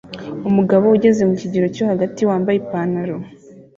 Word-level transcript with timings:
Umugabo 0.49 0.85
ugeze 0.95 1.21
mu 1.29 1.35
kigero 1.41 1.67
cyo 1.75 1.83
hagati 1.91 2.21
wambaye 2.29 2.57
ipantaro 2.59 3.15